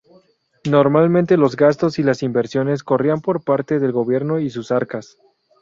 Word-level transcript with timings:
Normalmente 0.67 1.37
los 1.37 1.55
gastos 1.55 1.99
y 1.99 2.01
las 2.01 2.23
inversiones 2.23 2.83
corrían 2.83 3.21
por 3.21 3.43
parte 3.43 3.77
del 3.77 3.91
gobierno 3.91 4.39
y 4.39 4.49
sus 4.49 4.71
arcas. 4.71 5.17